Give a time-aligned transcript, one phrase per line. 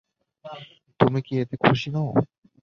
[0.99, 2.09] তুমি কি এতে খুশি নও?